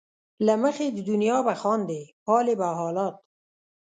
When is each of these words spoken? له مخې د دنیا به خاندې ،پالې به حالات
له 0.45 0.53
مخې 0.63 0.85
د 0.91 0.97
دنیا 1.09 1.37
به 1.45 1.53
خاندې 1.61 2.01
،پالې 2.25 2.53
به 2.59 2.67
حالات 2.79 3.15